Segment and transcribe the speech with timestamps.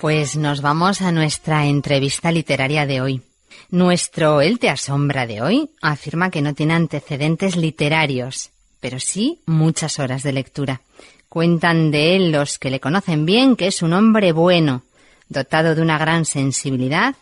[0.00, 3.20] Pues nos vamos a nuestra entrevista literaria de hoy.
[3.68, 8.48] Nuestro Él te asombra de hoy afirma que no tiene antecedentes literarios,
[8.80, 10.80] pero sí muchas horas de lectura.
[11.28, 14.84] Cuentan de él los que le conocen bien que es un hombre bueno,
[15.28, 17.14] dotado de una gran sensibilidad,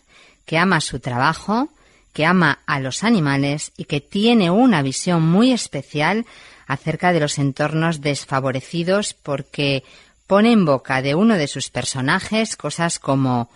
[0.44, 1.70] que ama su trabajo,
[2.12, 6.26] que ama a los animales y que tiene una visión muy especial
[6.68, 9.82] acerca de los entornos desfavorecidos porque
[10.28, 13.50] pone en boca de uno de sus personajes cosas como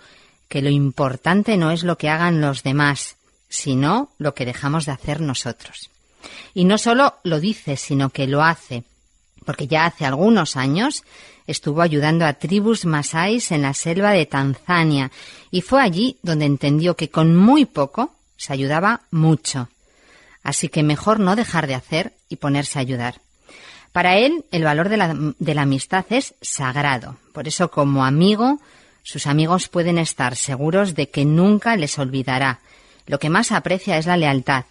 [0.49, 3.17] que lo importante no es lo que hagan los demás,
[3.49, 5.91] sino lo que dejamos de hacer nosotros.
[6.55, 8.85] Y no solo lo dice, sino que lo hace,
[9.45, 11.05] porque ya hace algunos años
[11.47, 15.11] estuvo ayudando a tribus masáis en la selva de Tanzania
[15.51, 19.69] y fue allí donde entendió que con muy poco se ayudaba mucho.
[20.43, 23.22] Así que mejor no dejar de hacer y ponerse a ayudar.
[23.93, 27.17] Para él, el valor de la, de la amistad es sagrado.
[27.33, 28.59] Por eso, como amigo,
[29.03, 32.61] sus amigos pueden estar seguros de que nunca les olvidará.
[33.07, 34.65] Lo que más aprecia es la lealtad,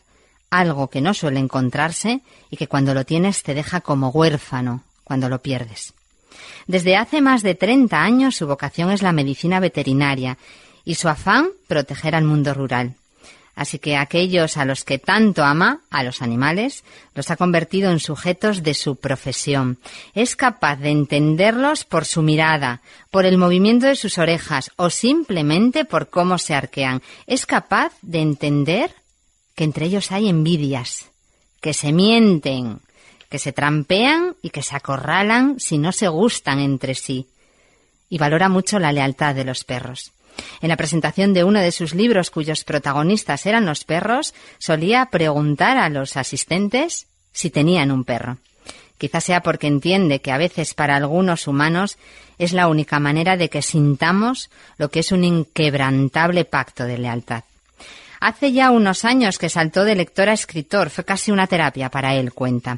[0.50, 5.30] algo que no suele encontrarse y que cuando lo tienes te deja como huérfano cuando
[5.30, 5.94] lo pierdes.
[6.68, 10.38] Desde hace más de 30 años su vocación es la medicina veterinaria
[10.86, 12.96] y su afán proteger al mundo rural.
[13.56, 18.00] Así que aquellos a los que tanto ama, a los animales, los ha convertido en
[18.00, 19.78] sujetos de su profesión.
[20.14, 25.86] Es capaz de entenderlos por su mirada, por el movimiento de sus orejas o simplemente
[25.86, 27.02] por cómo se arquean.
[27.28, 28.96] Es capaz de entender
[29.56, 31.10] que entre ellos hay envidias,
[31.60, 32.80] que se mienten,
[33.30, 37.28] que se trampean y que se acorralan si no se gustan entre sí.
[38.10, 40.12] Y valora mucho la lealtad de los perros.
[40.62, 45.78] En la presentación de uno de sus libros cuyos protagonistas eran los perros, solía preguntar
[45.78, 48.38] a los asistentes si tenían un perro.
[48.98, 51.98] Quizás sea porque entiende que a veces para algunos humanos
[52.38, 57.44] es la única manera de que sintamos lo que es un inquebrantable pacto de lealtad.
[58.20, 62.14] Hace ya unos años que saltó de lector a escritor, fue casi una terapia para
[62.14, 62.78] él, cuenta.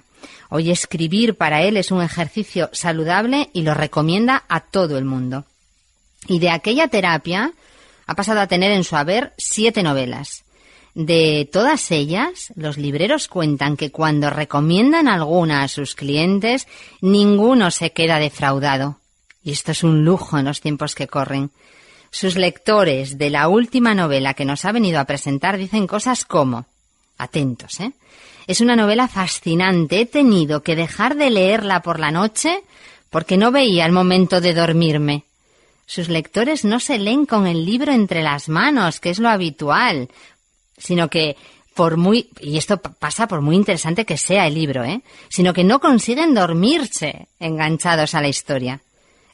[0.49, 5.43] Hoy escribir para él es un ejercicio saludable y lo recomienda a todo el mundo.
[6.27, 7.51] Y de aquella terapia
[8.05, 10.43] ha pasado a tener en su haber siete novelas.
[10.93, 16.67] De todas ellas, los libreros cuentan que cuando recomiendan alguna a sus clientes,
[17.01, 18.99] ninguno se queda defraudado.
[19.43, 21.51] Y esto es un lujo en los tiempos que corren.
[22.11, 26.67] Sus lectores de la última novela que nos ha venido a presentar dicen cosas como,
[27.17, 27.93] atentos, ¿eh?
[28.45, 30.01] Es una novela fascinante.
[30.01, 32.63] He tenido que dejar de leerla por la noche
[33.09, 35.23] porque no veía el momento de dormirme.
[35.85, 40.09] Sus lectores no se leen con el libro entre las manos, que es lo habitual,
[40.77, 41.35] sino que
[41.73, 45.01] por muy, y esto pasa por muy interesante que sea el libro, ¿eh?
[45.29, 48.81] sino que no consiguen dormirse enganchados a la historia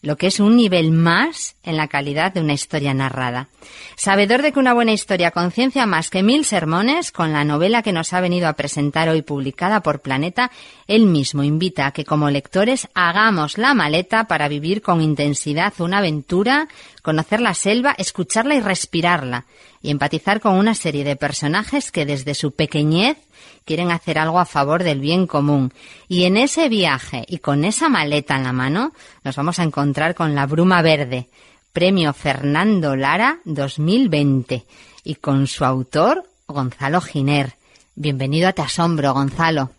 [0.01, 3.49] lo que es un nivel más en la calidad de una historia narrada.
[3.95, 7.91] Sabedor de que una buena historia conciencia más que mil sermones, con la novela que
[7.91, 10.51] nos ha venido a presentar hoy publicada por Planeta,
[10.87, 15.99] él mismo invita a que como lectores hagamos la maleta para vivir con intensidad una
[15.99, 16.67] aventura,
[17.01, 19.45] conocer la selva, escucharla y respirarla,
[19.81, 23.17] y empatizar con una serie de personajes que desde su pequeñez
[23.65, 25.71] quieren hacer algo a favor del bien común.
[26.07, 28.91] Y en ese viaje y con esa maleta en la mano
[29.23, 31.27] nos vamos a encontrar con La Bruma Verde,
[31.73, 34.63] Premio Fernando Lara 2020,
[35.03, 37.53] y con su autor, Gonzalo Giner.
[37.95, 39.71] Bienvenido a Te Asombro, Gonzalo.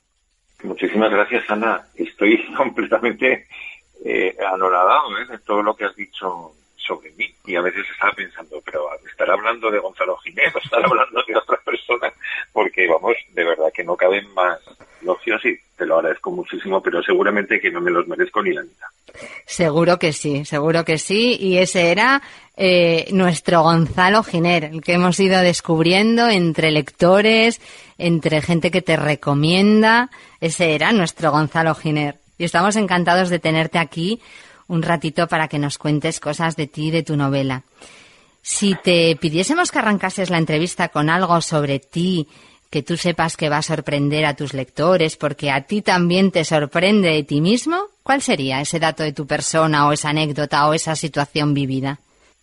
[0.62, 1.86] Muchísimas gracias, Ana.
[1.94, 3.46] Estoy completamente
[4.04, 5.26] eh, anonadado ¿eh?
[5.30, 9.34] de todo lo que has dicho sobre mí y a veces estaba pensando, pero estará
[9.34, 11.34] hablando de Gonzalo Jiménez, estará hablando de
[12.60, 14.58] porque vamos, de verdad que no caben más
[15.00, 18.60] logios y te lo agradezco muchísimo, pero seguramente que no me los merezco ni la
[18.62, 18.86] mitad.
[19.46, 22.20] Seguro que sí, seguro que sí, y ese era
[22.58, 27.62] eh, nuestro Gonzalo Giner, el que hemos ido descubriendo entre lectores,
[27.96, 32.16] entre gente que te recomienda, ese era nuestro Gonzalo Giner.
[32.36, 34.20] Y estamos encantados de tenerte aquí
[34.68, 37.62] un ratito para que nos cuentes cosas de ti y de tu novela.
[38.42, 42.26] Si te pidiésemos que arrancases la entrevista con algo sobre ti,
[42.70, 46.44] que tú sepas que va a sorprender a tus lectores, porque a ti también te
[46.44, 50.74] sorprende de ti mismo, ¿cuál sería ese dato de tu persona o esa anécdota o
[50.74, 51.98] esa situación vivida?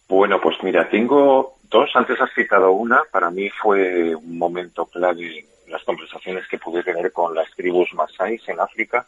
[0.10, 1.90] Bueno, pues mira, tengo dos.
[1.96, 3.02] Antes has citado una.
[3.12, 8.42] Para mí fue un momento clave las conversaciones que pude tener con las tribus masáis
[8.48, 9.06] en África,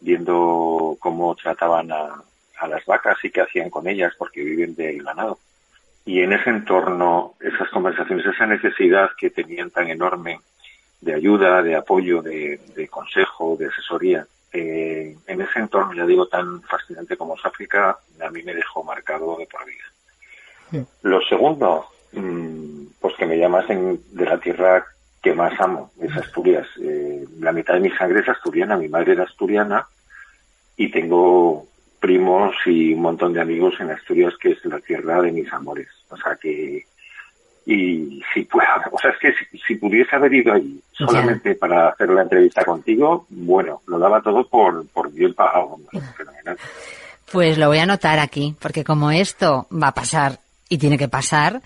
[0.00, 2.22] viendo cómo trataban a,
[2.58, 5.38] a las vacas y qué hacían con ellas porque viven del ganado.
[6.08, 10.40] Y en ese entorno, esas conversaciones, esa necesidad que tenían tan enorme
[11.02, 16.62] de ayuda, de apoyo, de, consejo, de asesoría, eh, en ese entorno, ya digo, tan
[16.62, 20.86] fascinante como es África, a mí me dejó marcado de por vida.
[21.02, 24.86] Lo segundo, mm, pues que me llamasen de la tierra
[25.22, 26.66] que más amo, es Asturias.
[26.80, 29.86] Eh, la mitad de mi sangre es asturiana, mi madre era asturiana
[30.74, 31.66] y tengo
[32.00, 35.97] primos y un montón de amigos en Asturias que es la tierra de mis amores.
[36.10, 36.86] O sea que
[37.68, 39.34] y si puedo, o sea, es que
[39.66, 44.42] si, pudiese haber ido allí solamente para hacer la entrevista contigo, bueno, lo daba todo
[44.48, 45.76] por, por bien pagado.
[47.30, 50.38] Pues lo voy a anotar aquí, porque como esto va a pasar
[50.70, 51.60] y tiene que pasar,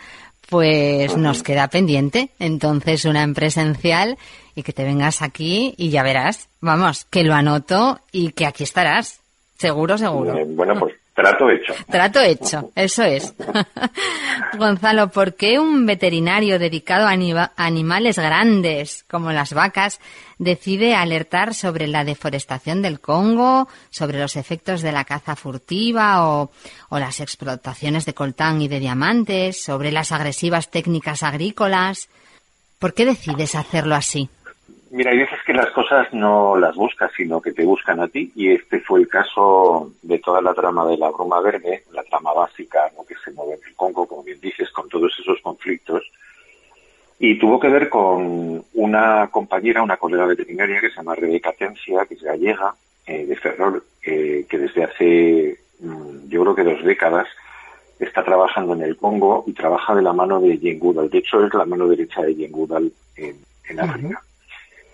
[0.50, 2.30] pues nos queda pendiente.
[2.40, 4.18] Entonces, una en presencial
[4.56, 8.64] y que te vengas aquí y ya verás, vamos, que lo anoto y que aquí
[8.64, 9.20] estarás.
[9.56, 10.34] Seguro, seguro.
[10.46, 11.74] bueno, pues Trato hecho.
[11.90, 13.34] Trato hecho, eso es.
[14.58, 20.00] Gonzalo, ¿por qué un veterinario dedicado a animales grandes como las vacas
[20.38, 26.50] decide alertar sobre la deforestación del Congo, sobre los efectos de la caza furtiva o,
[26.88, 32.08] o las explotaciones de coltán y de diamantes, sobre las agresivas técnicas agrícolas?
[32.78, 34.30] ¿Por qué decides hacerlo así?
[34.94, 38.30] Mira, hay veces que las cosas no las buscas, sino que te buscan a ti,
[38.36, 42.34] y este fue el caso de toda la trama de la bruma verde, la trama
[42.34, 43.02] básica ¿no?
[43.02, 46.02] que se mueve en el Congo, como bien dices, con todos esos conflictos,
[47.18, 52.04] y tuvo que ver con una compañera, una colega veterinaria que se llama Rebeca Tencia,
[52.04, 52.74] que es gallega,
[53.06, 57.28] eh, de Ferrol, que desde hace, mm, yo creo que dos décadas,
[57.98, 61.08] está trabajando en el Congo y trabaja de la mano de Jane Goodall.
[61.08, 64.22] De hecho, es la mano derecha de Jane Goodall en, África.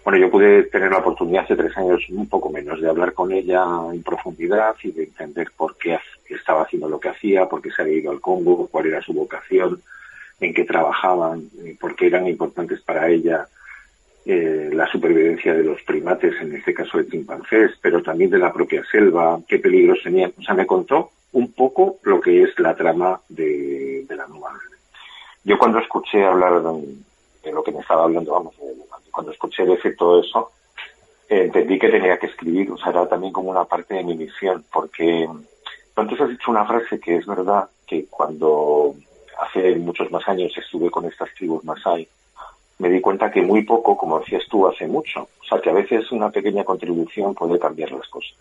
[0.09, 3.31] Bueno, yo pude tener la oportunidad hace tres años, un poco menos, de hablar con
[3.31, 3.63] ella
[3.93, 5.99] en profundidad y de entender por qué
[6.31, 9.13] estaba haciendo lo que hacía, por qué se había ido al Congo, cuál era su
[9.13, 9.83] vocación,
[10.41, 13.49] en qué trabajaban, eh, por qué eran importantes para ella
[14.25, 18.51] eh, la supervivencia de los primates, en este caso de chimpancés, pero también de la
[18.51, 20.33] propia selva, qué peligros tenían.
[20.39, 24.55] O sea, me contó un poco lo que es la trama de, la nueva.
[25.45, 28.55] Yo cuando escuché hablar de, lo que me estaba hablando, vamos,
[29.11, 30.51] cuando escuché decir todo eso,
[31.29, 34.65] entendí que tenía que escribir, o sea, era también como una parte de mi misión,
[34.73, 35.29] porque
[35.95, 38.95] antes has dicho una frase que es verdad, que cuando
[39.39, 42.09] hace muchos más años estuve con estas tribus Masai,
[42.79, 45.23] me di cuenta que muy poco, como decías tú, hace mucho.
[45.23, 48.37] O sea, que a veces una pequeña contribución puede cambiar las cosas.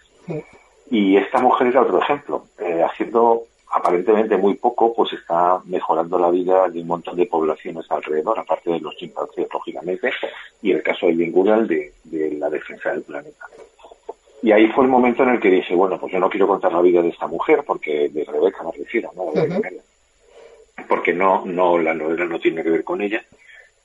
[0.90, 3.44] Y esta mujer era otro ejemplo, eh, haciendo
[3.78, 8.72] aparentemente muy poco, pues está mejorando la vida de un montón de poblaciones alrededor, aparte
[8.72, 10.12] de los chimpancés, lógicamente,
[10.62, 13.46] y el caso de Bingural de, de la defensa del planeta.
[14.42, 16.72] Y ahí fue el momento en el que dije, bueno, pues yo no quiero contar
[16.72, 19.32] la vida de esta mujer, porque de Rebeca me refiero, ¿no?
[20.88, 23.24] Porque no, no, la novela no tiene que ver con ella,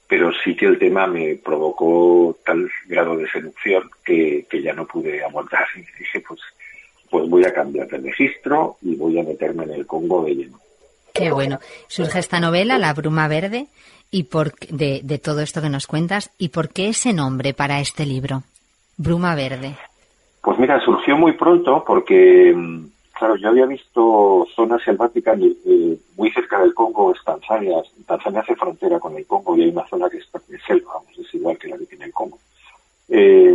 [0.07, 4.87] pero sí que el tema me provocó tal grado de seducción que, que ya no
[4.87, 5.67] pude aguantar.
[5.77, 6.41] Y dije, pues
[7.13, 10.59] pues voy a cambiar de registro y voy a meterme en el Congo de lleno.
[11.13, 11.61] Qué bueno.
[11.87, 13.67] Surge esta novela, La Bruma Verde,
[14.11, 17.81] y por, de, de todo esto que nos cuentas, ¿y por qué ese nombre para
[17.81, 18.45] este libro?
[18.97, 19.77] Bruma Verde.
[20.43, 26.31] Pues mira, surgió muy pronto porque, mm, claro, yo había visto zonas selváticas eh, muy
[26.31, 27.77] cerca del Congo, es Tanzania.
[28.07, 30.31] Tanzania hace frontera con el Congo y hay una zona que es
[30.67, 32.39] selva, es igual que la que tiene el Congo.
[33.11, 33.55] Eh,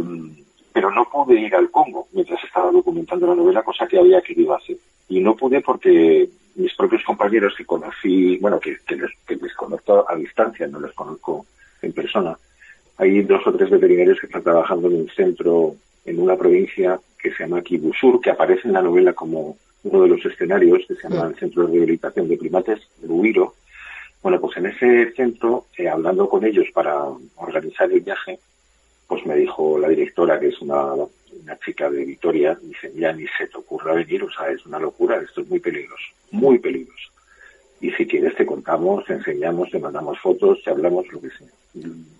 [0.78, 4.54] pero no pude ir al Congo mientras estaba documentando la novela, cosa que había querido
[4.54, 4.78] hacer.
[5.10, 10.68] Y no pude porque mis propios compañeros que conocí, bueno, que, les, conozco a distancia,
[10.68, 11.48] no los conozco
[11.82, 12.38] en persona,
[12.96, 15.74] hay dos o tres veterinarios que están trabajando en un centro
[16.06, 20.10] en una provincia que se llama Kibusur, que aparece en la novela como uno de
[20.10, 23.56] los escenarios, que se llama el Centro de Rehabilitación de Primates, Ruiro.
[24.22, 27.04] Bueno, pues en ese centro, eh, hablando con ellos para
[27.38, 28.38] organizar el viaje,
[29.08, 33.26] pues me dijo la directora, que es una, una chica de Vitoria, dice, ya ni
[33.28, 37.12] se te ocurra venir, o sea, es una locura, esto es muy peligroso, muy peligroso.
[37.80, 41.48] Y si quieres te contamos, te enseñamos, te mandamos fotos, te hablamos, lo que sea.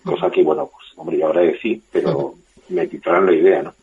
[0.04, 2.34] Cosa que, bueno, pues, hombre, yo ahora decir, pero
[2.68, 3.74] me quitaron la idea, ¿no?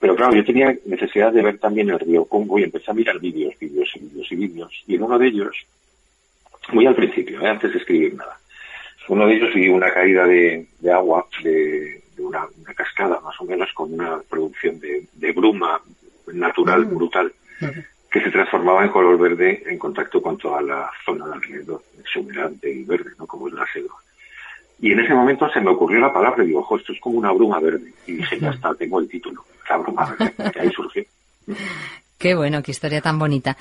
[0.00, 3.20] Pero claro, yo tenía necesidad de ver también el río Congo y empecé a mirar
[3.20, 4.84] vídeos, vídeos y vídeos y vídeos.
[4.88, 5.56] Y en uno de ellos,
[6.72, 7.48] muy al principio, ¿eh?
[7.48, 8.40] antes de escribir nada,
[9.08, 12.46] uno de ellos vi una caída de, de agua de, una,
[12.76, 15.80] cascada más o menos con una producción de, bruma
[16.32, 16.94] natural mm.
[16.94, 17.32] brutal.
[18.10, 22.68] que se transformaba en color verde en contacto con toda la zona de alrededor, exuberante
[22.68, 23.26] y verde, ¿no?
[23.26, 23.94] como es la selva.
[24.80, 27.18] Y en ese momento se me ocurrió la palabra y digo, ojo, esto es como
[27.18, 27.92] una bruma verde.
[28.06, 31.04] Y dije, ya está, tengo el título, la bruma verde, que ahí surgió.
[32.18, 33.56] Qué bueno, qué historia tan bonita.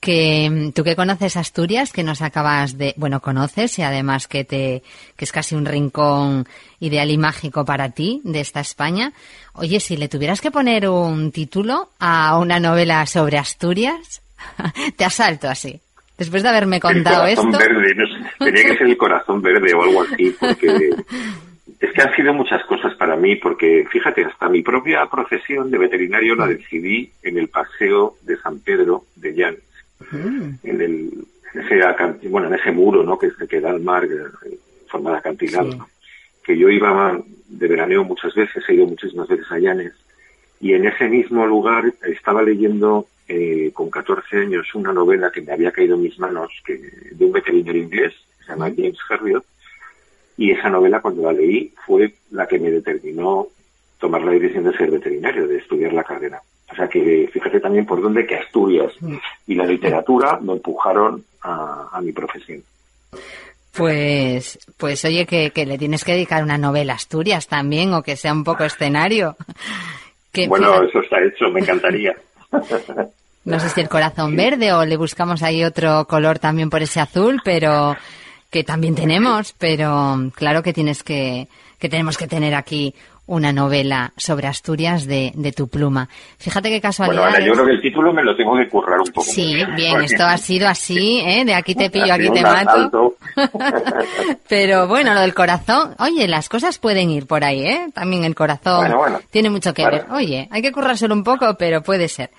[0.00, 4.44] Que mm, tú que conoces Asturias, que nos acabas de, bueno, conoces y además que
[4.44, 4.82] te,
[5.16, 6.46] que es casi un rincón
[6.80, 9.12] ideal y mágico para ti de esta España.
[9.54, 14.22] Oye, si le tuvieras que poner un título a una novela sobre Asturias,
[14.96, 15.80] te asalto así.
[16.16, 17.74] Después de haberme contado el corazón esto.
[17.74, 20.90] Verde, no tenía que ser el corazón verde o algo así, porque
[21.80, 25.78] es que han sido muchas cosas para mí, porque fíjate, hasta mi propia profesión de
[25.78, 29.63] veterinario la decidí en el paseo de San Pedro de Llanes,
[30.16, 30.58] mm.
[30.62, 33.18] en, el, ese, bueno, en ese muro ¿no?
[33.18, 35.88] que, que da al mar, en forma de acantilado,
[36.42, 39.92] que yo iba de veraneo muchas veces, he ido muchísimas veces a Llanes,
[40.60, 45.52] y en ese mismo lugar estaba leyendo eh, con 14 años una novela que me
[45.52, 46.76] había caído en mis manos que,
[47.10, 49.44] de un veterinario inglés, se llama James Herriot,
[50.36, 53.48] y esa novela cuando la leí fue la que me determinó
[53.98, 56.42] tomar la decisión de ser veterinario, de estudiar la carrera.
[56.70, 58.92] O sea que fíjate también por dónde que Asturias
[59.46, 62.62] y la literatura me empujaron a, mi profesión.
[63.72, 68.02] Pues, pues oye, que, que, le tienes que dedicar una novela a Asturias también, o
[68.02, 69.36] que sea un poco escenario.
[70.32, 72.12] Que, bueno, eso está hecho, me encantaría.
[73.44, 77.00] No sé si el corazón verde o le buscamos ahí otro color también por ese
[77.00, 77.94] azul, pero
[78.50, 82.94] que también tenemos, pero claro que tienes que, que tenemos que tener aquí
[83.26, 86.08] una novela sobre Asturias de, de tu pluma.
[86.38, 87.22] Fíjate qué casualidad.
[87.22, 89.26] Bueno, ahora yo creo que el título me lo tengo que currar un poco.
[89.26, 91.44] Sí, bien, esto ha sido así, ¿eh?
[91.44, 93.16] De aquí te pillo, aquí te mato.
[94.48, 97.86] Pero bueno, lo del corazón, oye, las cosas pueden ir por ahí, ¿eh?
[97.94, 98.92] También el corazón
[99.30, 100.06] tiene mucho que ver.
[100.10, 102.30] Oye, hay que currárselo un poco, pero puede ser.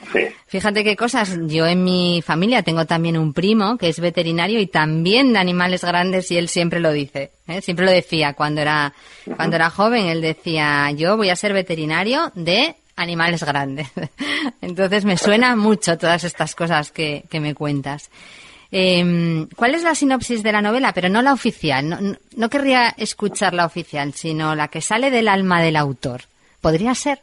[0.48, 1.38] Fíjate qué cosas.
[1.48, 5.84] Yo en mi familia tengo también un primo que es veterinario y también de animales
[5.84, 7.32] grandes y él siempre lo dice.
[7.48, 7.62] ¿eh?
[7.62, 8.94] Siempre lo decía cuando era,
[9.36, 13.92] cuando era joven, él decía, yo voy a ser veterinario de animales grandes.
[14.62, 18.10] Entonces me suena mucho todas estas cosas que, me cuentas.
[18.72, 20.94] Eh, ¿Cuál es la sinopsis de la novela?
[20.94, 21.88] Pero no la oficial.
[21.90, 21.98] No,
[22.36, 26.22] no, querría escuchar la oficial, sino la que sale del alma del autor.
[26.62, 27.20] ¿Podría ser?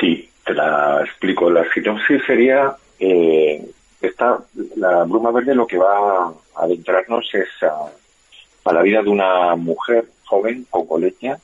[0.00, 1.50] Sí, te la explico.
[1.50, 3.64] La sinopsis sería eh,
[4.00, 4.38] esta,
[4.76, 7.90] la bruma verde lo que va a adentrarnos es a,
[8.64, 11.38] a la vida de una mujer joven, cocoleña,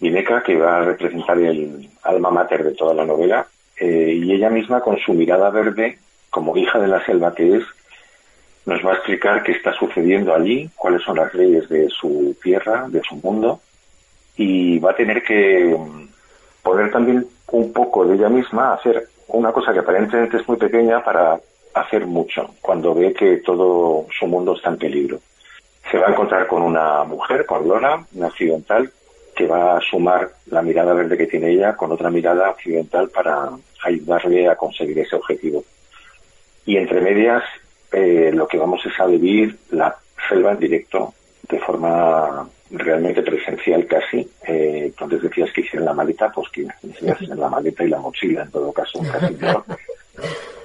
[0.00, 3.46] Vineca, que va a representar el alma mater de toda la novela,
[3.78, 5.98] eh, y ella misma con su mirada verde,
[6.30, 7.64] como hija de la selva que es,
[8.66, 12.86] nos va a explicar qué está sucediendo allí, cuáles son las leyes de su tierra,
[12.88, 13.60] de su mundo,
[14.36, 16.08] y va a tener que mm,
[16.62, 21.02] poner también un poco de ella misma, hacer una cosa que aparentemente es muy pequeña
[21.04, 21.38] para
[21.74, 25.18] hacer mucho, cuando ve que todo su mundo está en peligro.
[25.90, 28.90] Se va a encontrar con una mujer, con Lona, una occidental,
[29.40, 33.48] que va a sumar la mirada verde que tiene ella con otra mirada occidental para
[33.82, 35.64] ayudarle a conseguir ese objetivo.
[36.66, 37.42] Y entre medias,
[37.90, 39.96] eh, lo que vamos es a vivir la
[40.28, 41.14] selva en directo,
[41.48, 44.18] de forma realmente presencial casi.
[44.46, 48.42] Eh, entonces decías que hicieron la maleta, pues que en la maleta y la mochila
[48.42, 49.38] en todo caso, casi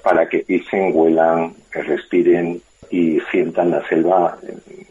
[0.04, 4.38] para que pisen, huelan, respiren y sientan la selva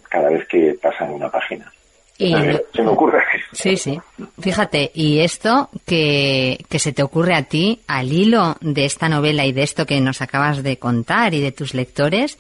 [0.09, 1.71] cada vez que pasan una página.
[2.17, 2.33] Y,
[2.73, 3.23] se me ocurre.
[3.53, 4.01] Sí, sí.
[4.41, 9.45] Fíjate, y esto que, que se te ocurre a ti, al hilo de esta novela
[9.45, 12.39] y de esto que nos acabas de contar y de tus lectores,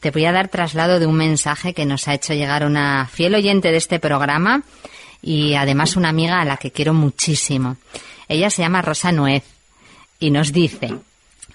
[0.00, 3.36] te voy a dar traslado de un mensaje que nos ha hecho llegar una fiel
[3.36, 4.64] oyente de este programa
[5.22, 7.76] y además una amiga a la que quiero muchísimo.
[8.26, 9.44] Ella se llama Rosa Nuez
[10.18, 10.92] y nos dice,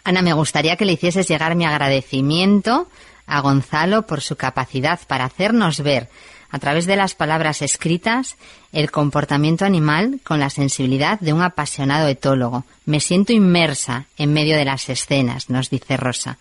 [0.05, 2.87] Ana, me gustaría que le hicieses llegar mi agradecimiento
[3.25, 6.07] a Gonzalo por su capacidad para hacernos ver,
[6.49, 8.37] a través de las palabras escritas,
[8.71, 12.65] el comportamiento animal con la sensibilidad de un apasionado etólogo.
[12.85, 16.37] Me siento inmersa en medio de las escenas, nos dice Rosa.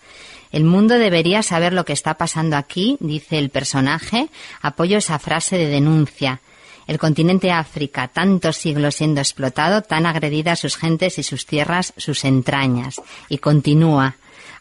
[0.53, 4.29] El mundo debería saber lo que está pasando aquí, dice el personaje.
[4.63, 6.41] Apoyo esa frase de denuncia.
[6.87, 12.25] El continente África, tantos siglos siendo explotado, tan agredidas sus gentes y sus tierras, sus
[12.25, 13.01] entrañas.
[13.29, 14.17] Y continúa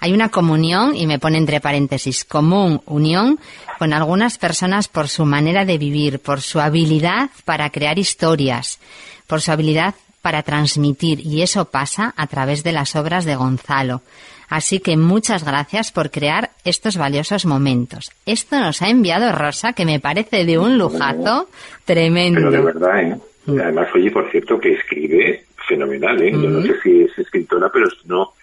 [0.05, 3.39] hay una comunión, y me pone entre paréntesis, común, unión,
[3.79, 8.79] con algunas personas por su manera de vivir, por su habilidad para crear historias,
[9.25, 14.03] por su habilidad para transmitir, y eso pasa a través de las obras de Gonzalo.
[14.47, 18.11] Así que muchas gracias por crear estos valiosos momentos.
[18.27, 21.49] Esto nos ha enviado Rosa, que me parece de un lujazo
[21.83, 22.41] tremendo.
[22.41, 23.17] Pero de verdad, ¿eh?
[23.47, 23.59] Mm.
[23.59, 26.31] Además, oye, por cierto, que escribe fenomenal, ¿eh?
[26.31, 26.67] Yo no mm.
[26.67, 28.33] sé si es escritora, pero no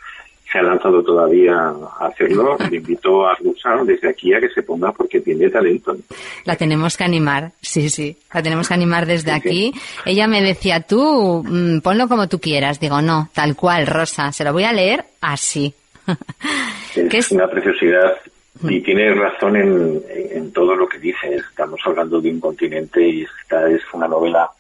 [0.52, 4.62] se ha lanzado todavía a hacerlo, le invito a Rusa desde aquí a que se
[4.62, 5.96] ponga porque tiene talento.
[6.44, 9.72] La tenemos que animar, sí, sí, la tenemos que animar desde aquí.
[10.04, 12.78] Ella me decía, tú, mm, ponlo como tú quieras.
[12.78, 15.74] Digo, no, tal cual, Rosa, se lo voy a leer así.
[16.94, 18.18] Es, una preciosidad
[18.64, 18.82] y mm.
[18.82, 20.02] tiene razón en,
[20.34, 21.36] en, todo lo que dice.
[21.36, 24.50] Estamos hablando de un continente y esta es una novela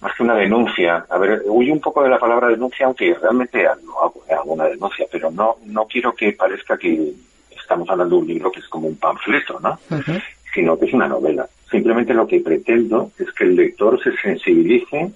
[0.00, 1.06] más que una denuncia.
[1.08, 5.30] A ver, huye un poco de la palabra denuncia, aunque realmente hago, una denuncia, pero
[5.30, 7.12] no, no quiero que parezca que
[7.50, 9.78] estamos hablando de un libro que es como un panfleto, ¿no?
[10.54, 11.46] Sino que es una novela.
[11.70, 15.10] Simplemente lo que pretendo es que el lector se sensibilice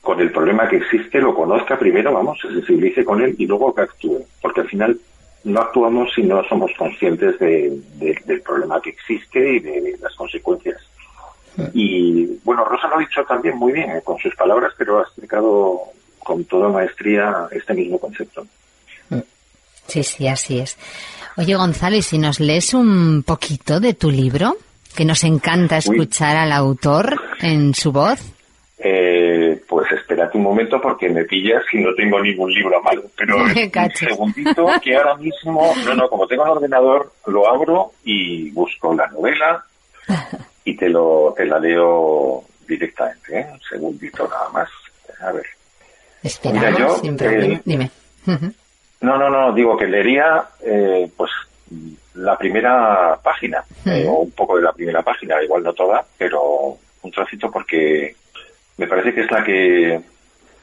[0.00, 3.74] con el problema que existe, lo conozca primero, vamos, se sensibilice con él y luego
[3.74, 4.24] que actúe.
[4.42, 4.98] Porque al final
[5.44, 10.89] no actuamos si no somos conscientes del problema que existe y de las consecuencias
[11.74, 15.02] y bueno, Rosa lo ha dicho también muy bien eh, con sus palabras, pero ha
[15.02, 15.80] explicado
[16.18, 18.46] con toda maestría este mismo concepto.
[19.86, 20.78] Sí, sí, así es.
[21.36, 24.56] Oye, Gonzalo, ¿y si nos lees un poquito de tu libro?
[24.94, 28.20] Que nos encanta escuchar al autor en su voz.
[28.78, 33.02] Eh, pues espérate un momento porque me pillas y no tengo ningún libro a mano.
[33.16, 38.50] Pero un segundito que ahora mismo, no, no, como tengo el ordenador, lo abro y
[38.50, 39.64] busco la novela
[40.70, 43.46] y te lo te la leo directamente, ¿eh?
[43.52, 44.68] un segundito nada más.
[45.20, 45.46] A ver.
[46.22, 47.90] Espera, yo, eh, Dime.
[49.00, 51.30] No, no, no, digo que leería eh, pues
[52.14, 53.64] la primera página,
[54.06, 58.14] o un poco de la primera página, igual no toda, pero un trocito porque
[58.76, 60.00] me parece que es la que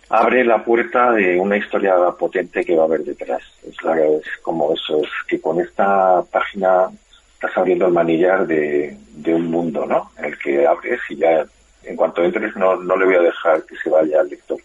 [0.09, 3.41] abre la puerta de una historia potente que va a haber detrás.
[3.67, 6.89] Es, la, es como eso, es que con esta página
[7.37, 10.11] estás abriendo el manillar de, un mundo, ¿no?
[10.17, 11.45] El que abres y ya
[11.83, 14.57] en cuanto entres no, no le voy a dejar que se vaya al lector.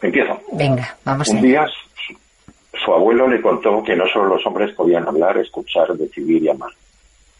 [0.00, 0.40] Empiezo.
[0.52, 1.28] Venga, vamos.
[1.28, 5.92] Un día su, su, abuelo le contó que no solo los hombres podían hablar, escuchar,
[5.94, 6.70] decidir y amar.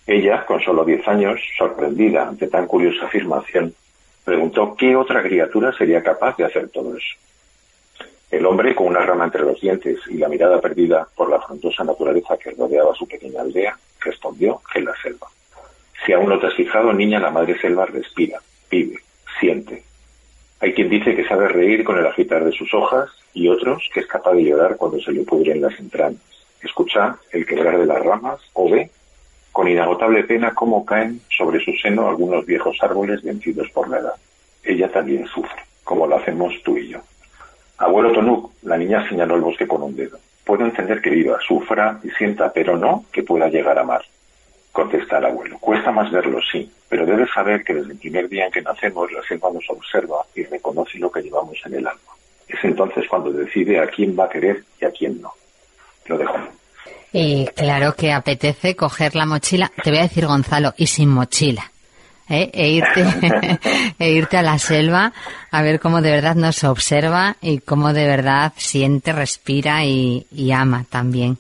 [0.06, 3.74] Ella, con solo diez años, sorprendida ante tan curiosa afirmación,
[4.24, 7.16] preguntó qué otra criatura sería capaz de hacer todo eso.
[8.30, 11.84] El hombre, con una rama entre los dientes y la mirada perdida por la frondosa
[11.84, 15.28] naturaleza que rodeaba su pequeña aldea, respondió que la selva.
[16.04, 18.98] Si aún no te has fijado, niña, la madre selva respira, vive,
[19.38, 19.84] siente.
[20.60, 24.00] Hay quien dice que sabe reír con el agitar de sus hojas y otros que
[24.00, 26.20] es capaz de llorar cuando se le pudren las entrañas.
[26.60, 28.90] Escucha el quebrar de las ramas o ve
[29.52, 34.14] con inagotable pena cómo caen sobre su seno algunos viejos árboles vencidos por la edad.
[34.64, 37.00] Ella también sufre, como lo hacemos tú y yo.
[37.78, 40.18] Abuelo Tonuk, la niña señaló el bosque con un dedo.
[40.44, 44.04] Puedo entender que viva, sufra y sienta, pero no que pueda llegar a amar.
[44.72, 45.58] Contesta el abuelo.
[45.58, 49.12] Cuesta más verlo, sí, pero debes saber que desde el primer día en que nacemos
[49.12, 52.00] la selva nos observa y reconoce lo que llevamos en el alma.
[52.48, 55.32] Es entonces cuando decide a quién va a querer y a quién no.
[56.06, 56.36] Lo dejo.
[57.12, 61.71] Y claro que apetece coger la mochila, te voy a decir Gonzalo, y sin mochila.
[62.32, 62.50] ¿Eh?
[62.52, 63.04] e, irte,
[63.98, 65.12] e irte a la selva
[65.50, 70.50] a ver cómo de verdad nos observa y cómo de verdad siente, respira y, y
[70.50, 71.38] ama también.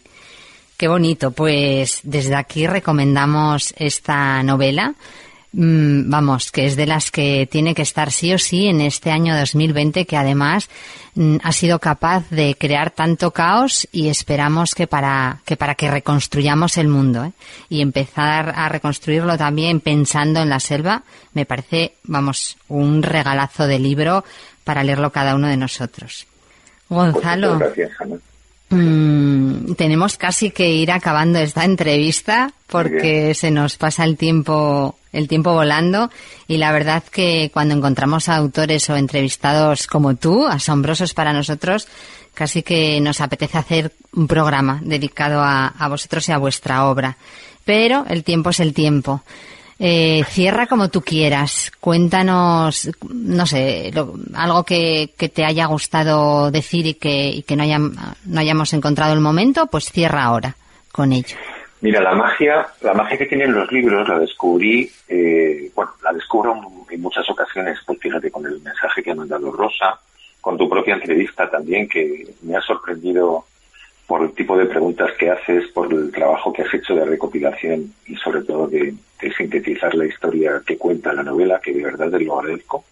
[0.76, 1.30] Qué bonito.
[1.30, 4.94] Pues desde aquí recomendamos esta novela
[5.54, 9.10] Mm, vamos, que es de las que tiene que estar sí o sí en este
[9.10, 10.70] año 2020, que además
[11.14, 15.90] mm, ha sido capaz de crear tanto caos y esperamos que para que para que
[15.90, 17.32] reconstruyamos el mundo ¿eh?
[17.68, 21.02] y empezar a reconstruirlo también pensando en la selva,
[21.34, 24.24] me parece, vamos, un regalazo de libro
[24.64, 26.26] para leerlo cada uno de nosotros.
[26.88, 27.58] Gonzalo.
[27.58, 27.90] Gracias,
[28.72, 35.28] Mm, tenemos casi que ir acabando esta entrevista porque se nos pasa el tiempo el
[35.28, 36.10] tiempo volando
[36.48, 41.88] y la verdad que cuando encontramos a autores o entrevistados como tú, asombrosos para nosotros,
[42.34, 47.16] casi que nos apetece hacer un programa dedicado a, a vosotros y a vuestra obra.
[47.64, 49.22] Pero el tiempo es el tiempo.
[49.84, 51.72] Eh, cierra como tú quieras.
[51.80, 53.92] Cuéntanos, no sé,
[54.34, 57.64] algo que, te haya gustado decir y que, que no,
[58.24, 60.56] no hayamos encontrado el momento, pues cierra ahora
[60.92, 61.36] con ello.
[61.82, 66.56] Mira, la magia, la magia que tienen los libros la descubrí, eh, bueno, la descubro
[66.88, 69.98] en muchas ocasiones, pues fíjate, con el mensaje que ha mandado Rosa,
[70.40, 73.46] con tu propia entrevista también, que me ha sorprendido
[74.06, 77.92] por el tipo de preguntas que haces, por el trabajo que has hecho de recopilación
[78.06, 78.94] y sobre todo de,
[79.36, 82.84] sintetizar la historia que cuenta la novela, que de verdad te lo agradezco.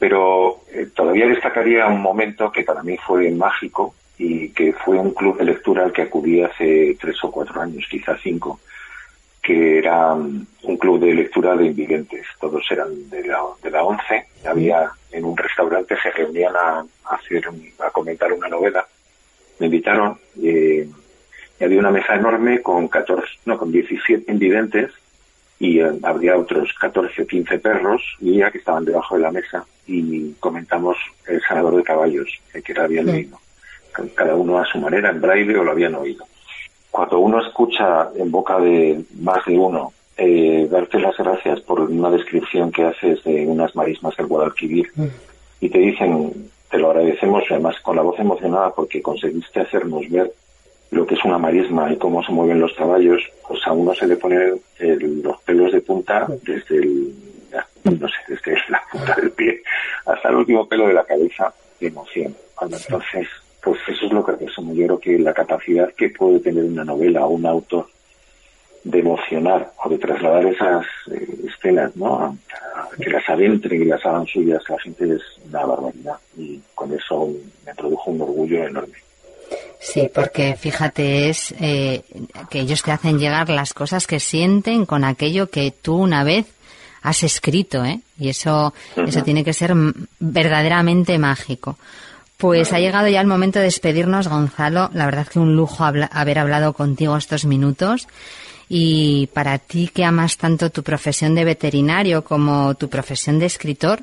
[0.00, 5.12] Pero eh, todavía destacaría un momento que para mí fue mágico y que fue un
[5.12, 8.60] club de lectura al que acudí hace tres o cuatro años, quizás cinco,
[9.42, 12.26] que era mm, un club de lectura de invidentes.
[12.40, 14.26] Todos eran de la, de la once.
[14.46, 17.44] Había en un restaurante, se reunían a, hacer,
[17.80, 18.86] a comentar una novela
[19.58, 20.88] me invitaron eh,
[21.58, 24.90] y había una mesa enorme con 14, no, con 17 invidentes
[25.58, 29.30] y eh, habría otros 14 o 15 perros y ya que estaban debajo de la
[29.30, 30.96] mesa y comentamos
[31.26, 33.38] el sanador de caballos, que habían leído.
[34.14, 36.24] Cada uno a su manera, en braille o lo habían oído.
[36.90, 42.10] Cuando uno escucha en boca de más de uno eh, darte las gracias por una
[42.10, 44.92] descripción que haces de unas marismas del Guadalquivir
[45.60, 50.32] y te dicen, te lo agradecemos además con la voz emocionada porque conseguiste hacernos ver
[50.92, 54.06] lo que es una marisma y cómo se mueven los caballos, pues a uno se
[54.06, 57.12] le ponen los pelos de punta desde el,
[57.84, 59.62] no sé, desde la punta del pie
[60.06, 62.36] hasta el último pelo de la cabeza de emoción.
[62.60, 63.26] entonces,
[64.22, 64.74] pues eso es lo que resumo.
[64.74, 67.88] Yo creo que la capacidad que puede tener una novela o un autor
[68.84, 72.36] de emocionar o de trasladar esas eh, escenas, ¿no?
[73.00, 77.30] que las adentren y las hagan suyas la gente es una barbaridad y con eso
[77.66, 78.94] me produjo un orgullo enorme.
[79.80, 82.02] Sí, porque fíjate, es eh,
[82.50, 86.46] que ellos te hacen llegar las cosas que sienten con aquello que tú una vez
[87.02, 88.00] has escrito, ¿eh?
[88.18, 89.74] Y eso, eso tiene que ser
[90.18, 91.76] verdaderamente mágico.
[92.36, 94.90] Pues ha llegado ya el momento de despedirnos, Gonzalo.
[94.92, 98.08] La verdad que un lujo haber hablado contigo estos minutos.
[98.68, 104.02] Y para ti que amas tanto tu profesión de veterinario como tu profesión de escritor,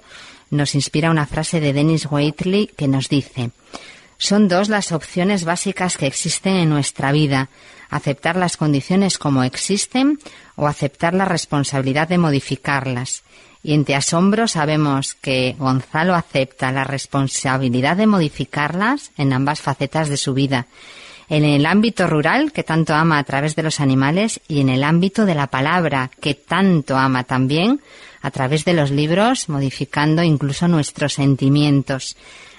[0.52, 3.52] nos inspira una frase de Dennis Waitley que nos dice,
[4.18, 7.50] son dos las opciones básicas que existen en nuestra vida,
[7.90, 10.20] aceptar las condiciones como existen
[10.56, 13.24] o aceptar la responsabilidad de modificarlas.
[13.64, 20.10] Y en Te Asombro sabemos que Gonzalo acepta la responsabilidad de modificarlas en ambas facetas
[20.10, 20.66] de su vida.
[21.30, 24.84] En el ámbito rural, que tanto ama a través de los animales, y en el
[24.84, 27.80] ámbito de la palabra, que tanto ama también
[28.22, 32.18] a través de los libros, modificando incluso nuestros sentimientos.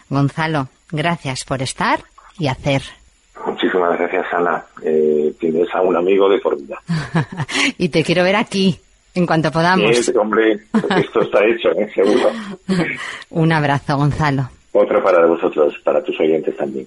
[0.08, 2.04] Gonzalo, Gracias por estar
[2.38, 2.82] y hacer.
[3.46, 4.62] Muchísimas gracias, Ana.
[4.84, 6.80] Eh, tienes a un amigo de por vida.
[7.78, 8.78] y te quiero ver aquí,
[9.14, 9.96] en cuanto podamos.
[9.96, 10.60] Sí, hombre,
[10.96, 11.90] esto está hecho, ¿eh?
[11.94, 12.30] seguro.
[13.30, 14.48] un abrazo, Gonzalo.
[14.72, 16.86] Otro para vosotros, para tus oyentes también.